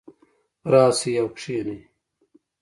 راشئ 0.71 1.13
او 1.21 1.27
کښېنئ 1.37 1.79